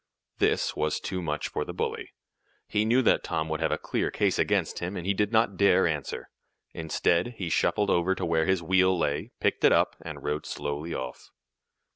[0.39, 2.09] This was too much for the bully.
[2.67, 5.57] He knew that Tom would have a clear case against him, and he did not
[5.57, 6.27] dare answer.
[6.73, 10.91] Instead he shuffled over to where his wheel lay, picked it up, and rode slowly
[10.95, 11.29] off.